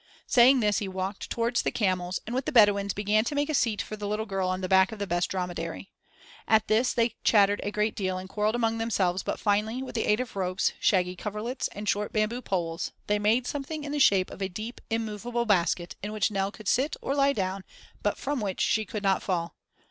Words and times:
Saying 0.25 0.61
this 0.61 0.79
he 0.79 0.87
walked 0.87 1.29
towards 1.29 1.61
the 1.61 1.69
camels 1.69 2.19
and 2.25 2.33
with 2.33 2.45
the 2.47 2.51
Bedouins 2.51 2.91
began 2.91 3.23
to 3.23 3.35
make 3.35 3.49
a 3.49 3.53
seat 3.53 3.83
for 3.83 3.95
the 3.95 4.07
little 4.07 4.25
girl 4.25 4.49
on 4.49 4.61
the 4.61 4.67
back 4.67 4.91
of 4.91 4.97
the 4.97 5.05
best 5.05 5.29
dromedary. 5.29 5.91
At 6.47 6.67
this 6.67 6.91
they 6.91 7.17
chattered 7.23 7.59
a 7.63 7.69
great 7.69 7.95
deal 7.95 8.17
and 8.17 8.27
quarrelled 8.27 8.55
among 8.55 8.79
themselves 8.79 9.21
but 9.21 9.39
finally, 9.39 9.83
with 9.83 9.93
the 9.93 10.07
aid 10.07 10.19
of 10.19 10.35
ropes, 10.35 10.73
shaggy 10.79 11.15
coverlets, 11.15 11.67
and 11.67 11.87
short 11.87 12.11
bamboo 12.13 12.41
poles 12.41 12.93
they 13.05 13.19
made 13.19 13.45
something 13.45 13.83
in 13.83 13.91
the 13.91 13.99
shape 13.99 14.31
of 14.31 14.41
a 14.41 14.49
deep, 14.49 14.81
immovable 14.89 15.45
basket 15.45 15.95
in 16.01 16.11
which 16.11 16.31
Nell 16.31 16.51
could 16.51 16.67
sit 16.67 16.95
or 17.03 17.13
lie 17.13 17.33
down, 17.33 17.63
but 18.01 18.17
from 18.17 18.41
which 18.41 18.59
she 18.59 18.85
could 18.85 19.03
not 19.03 19.21
fall. 19.21 19.53